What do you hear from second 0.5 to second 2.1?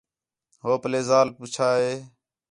ہو پلّے ذال پیچھا ہِے